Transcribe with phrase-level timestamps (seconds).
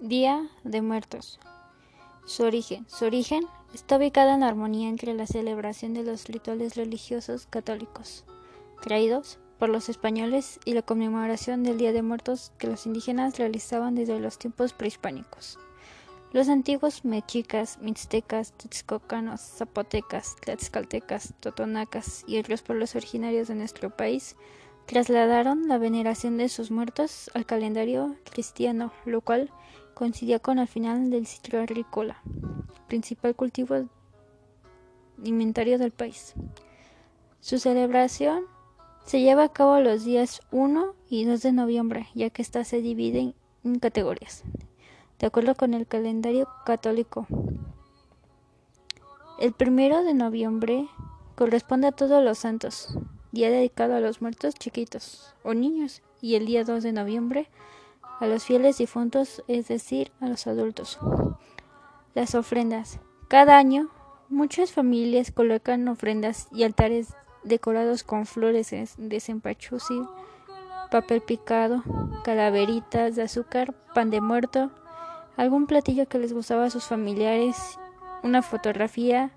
[0.00, 1.38] Día de Muertos.
[2.24, 2.86] Su origen.
[2.88, 8.24] Su origen está ubicada en armonía entre la celebración de los rituales religiosos católicos,
[8.80, 13.94] traídos por los españoles, y la conmemoración del Día de Muertos que los indígenas realizaban
[13.94, 15.58] desde los tiempos prehispánicos.
[16.32, 24.34] Los antiguos mexicas, mixtecas, texcocanos, zapotecas, tlaxcaltecas, totonacas y otros pueblos originarios de nuestro país
[24.86, 29.52] trasladaron la veneración de sus muertos al calendario cristiano, lo cual
[30.00, 32.22] coincidía con el final del ciclo agrícola,
[32.88, 33.86] principal cultivo
[35.18, 36.32] alimentario del país.
[37.40, 38.44] Su celebración
[39.04, 42.80] se lleva a cabo los días 1 y 2 de noviembre, ya que ésta se
[42.80, 44.42] divide en categorías,
[45.18, 47.26] de acuerdo con el calendario católico.
[49.38, 50.88] El primero de noviembre
[51.34, 52.96] corresponde a todos los santos,
[53.32, 57.50] día dedicado a los muertos chiquitos o niños, y el día 2 de noviembre
[58.20, 60.98] a los fieles difuntos, es decir, a los adultos.
[62.14, 63.00] Las ofrendas.
[63.28, 63.88] Cada año,
[64.28, 70.06] muchas familias colocan ofrendas y altares decorados con flores de cempasúchil,
[70.90, 71.82] papel picado,
[72.24, 74.70] calaveritas de azúcar, pan de muerto,
[75.36, 77.78] algún platillo que les gustaba a sus familiares,
[78.22, 79.30] una fotografía,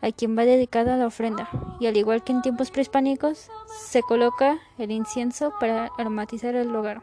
[0.00, 1.48] a quien va dedicada la ofrenda,
[1.80, 7.02] y al igual que en tiempos prehispánicos, se coloca el incienso para aromatizar el lugar.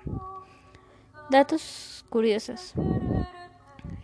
[1.29, 2.73] Datos curiosos.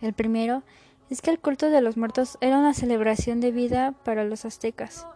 [0.00, 0.64] El primero
[1.08, 5.06] es que el culto de los muertos era una celebración de vida para los aztecas,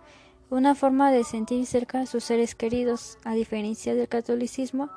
[0.48, 4.88] una forma de sentir cerca a sus seres queridos, a diferencia del catolicismo.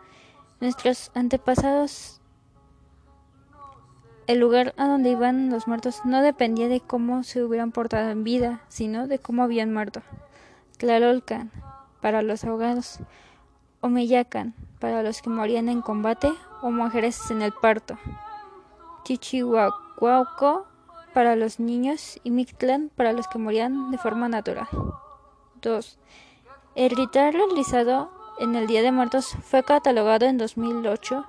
[0.62, 2.22] Nuestros antepasados
[4.28, 8.24] el lugar a donde iban los muertos no dependía de cómo se hubieran portado en
[8.24, 10.04] vida, sino de cómo habían muerto.
[10.78, 11.52] Tlalolcan,
[12.00, 13.00] para los ahogados.
[13.82, 17.98] Omeyacan, para los que morían en combate o mujeres en el parto.
[19.04, 20.68] Chichihuacuauco,
[21.14, 22.20] para los niños.
[22.24, 24.68] Y Mictlán, para los que morían de forma natural.
[25.62, 26.00] 2.
[26.76, 31.26] El ritual realizado en el Día de Muertos fue catalogado en 2008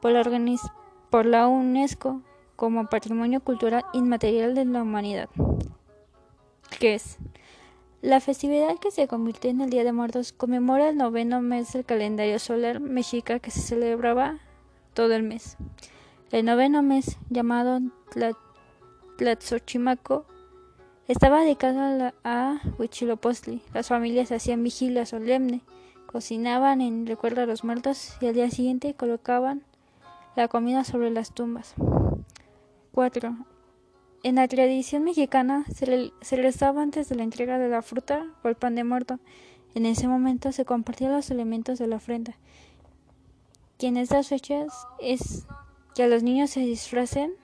[0.00, 0.22] por la
[1.10, 2.20] por la UNESCO
[2.56, 5.28] como Patrimonio Cultural Inmaterial de la Humanidad.
[6.78, 7.18] ¿Qué es?
[8.04, 11.86] La festividad que se convirtió en el Día de Muertos conmemora el noveno mes del
[11.86, 14.40] calendario solar mexica que se celebraba
[14.92, 15.56] todo el mes.
[16.30, 17.80] El noveno mes, llamado
[19.16, 20.26] Tlatzochimaco,
[21.08, 23.62] estaba dedicado a, a Huitzilopochtli.
[23.72, 25.62] Las familias hacían vigilia solemne,
[26.04, 29.62] cocinaban en recuerdo a los muertos y al día siguiente colocaban
[30.36, 31.74] la comida sobre las tumbas.
[32.92, 33.34] 4.
[34.24, 38.54] En la tradición mexicana se, rezaba antes de la entrega de la fruta o el
[38.54, 39.18] pan de muerto.
[39.74, 42.34] En ese momento se compartían los elementos de la ofrenda.
[43.78, 45.46] Y en estas fechas es
[45.94, 47.34] que los niños se disfracen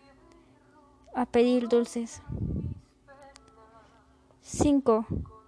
[1.14, 2.22] a pedir dulces.
[4.40, 5.06] 5.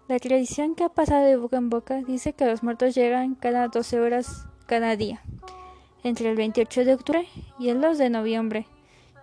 [0.09, 3.69] La tradición que ha pasado de boca en boca dice que los muertos llegan cada
[3.69, 5.23] 12 horas cada día
[6.05, 7.27] entre el 28 de octubre
[7.59, 8.67] y el 2 de noviembre.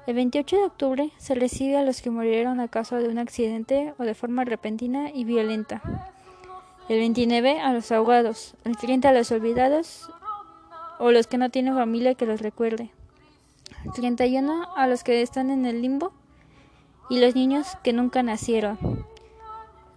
[0.09, 3.93] El 28 de octubre se recibe a los que murieron a causa de un accidente
[3.99, 5.83] o de forma repentina y violenta.
[6.89, 8.55] El 29 a los ahogados.
[8.63, 10.09] El 30 a los olvidados
[10.97, 12.89] o los que no tienen familia que los recuerde.
[13.85, 16.11] El 31 a los que están en el limbo
[17.11, 18.79] y los niños que nunca nacieron.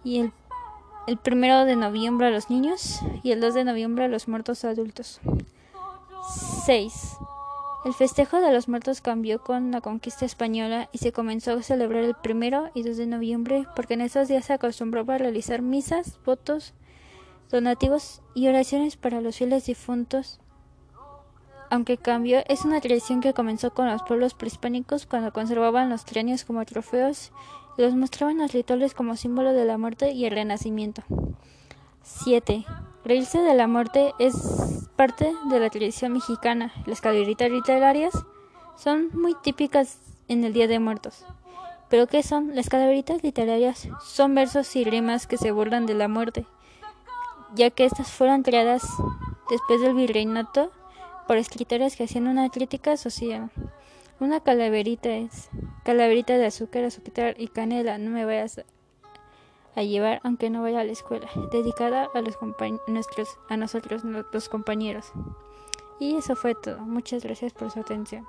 [0.03, 0.31] Y el,
[1.07, 4.63] el primero de noviembre a los niños y el 2 de noviembre a los muertos
[4.63, 5.21] adultos.
[6.67, 7.17] 6.
[7.85, 12.05] El festejo de los muertos cambió con la conquista española y se comenzó a celebrar
[12.05, 16.17] el primero y 2 de noviembre porque en esos días se acostumbraba a realizar misas,
[16.25, 16.73] votos,
[17.51, 20.39] donativos y oraciones para los fieles difuntos.
[21.69, 26.45] Aunque cambió, es una tradición que comenzó con los pueblos prehispánicos cuando conservaban los cráneos
[26.45, 27.33] como trofeos
[27.77, 31.03] y los mostraban los rituales como símbolo de la muerte y el renacimiento.
[32.03, 32.65] 7.
[33.05, 36.71] Reírse de la muerte es parte de la tradición mexicana.
[36.85, 38.13] Las calaveritas literarias
[38.75, 41.25] son muy típicas en el Día de Muertos.
[41.89, 42.55] ¿Pero qué son?
[42.55, 46.45] Las calaveritas literarias son versos y rimas que se burlan de la muerte,
[47.55, 48.83] ya que estas fueron creadas
[49.49, 50.71] después del virreinato
[51.27, 53.49] por escritores que hacían una crítica social.
[54.19, 55.49] Una calaverita es
[55.83, 57.97] calaverita de azúcar, azúcar y canela.
[57.97, 58.63] No me vayas a
[59.75, 62.37] a llevar aunque no vaya a la escuela, dedicada a los
[62.87, 65.11] nuestros a nosotros los compañeros.
[65.99, 66.79] Y eso fue todo.
[66.79, 68.27] Muchas gracias por su atención.